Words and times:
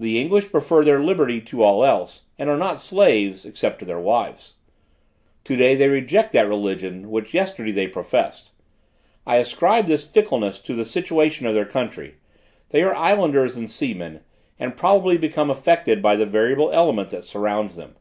"The 0.00 0.20
English 0.20 0.50
prefer 0.50 0.84
their 0.84 0.98
liberty 0.98 1.40
to 1.40 1.62
all 1.62 1.84
else, 1.84 2.24
and 2.36 2.50
are 2.50 2.56
not 2.56 2.80
slaves, 2.80 3.46
except 3.46 3.78
to 3.78 3.84
their 3.84 4.00
wives. 4.00 4.56
Today 5.44 5.76
they 5.76 5.86
reject 5.86 6.32
that 6.32 6.48
religion, 6.48 7.12
which 7.12 7.32
yesterday 7.32 7.70
they 7.70 7.86
professed. 7.86 8.50
I 9.24 9.36
ascribe 9.36 9.86
this 9.86 10.04
fickleness 10.10 10.60
to 10.62 10.74
the 10.74 10.84
situation 10.84 11.46
of 11.46 11.54
their 11.54 11.64
country; 11.64 12.16
they 12.70 12.82
are 12.82 12.92
islanders 12.92 13.56
and 13.56 13.70
seamen, 13.70 14.22
and 14.58 14.76
probably 14.76 15.16
become 15.16 15.48
affected 15.48 16.02
by 16.02 16.16
the 16.16 16.26
variable 16.26 16.72
element 16.72 17.10
that 17.10 17.22
surrounds 17.22 17.76
them. 17.76 17.94